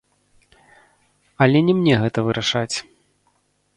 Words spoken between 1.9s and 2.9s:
гэта вырашаць.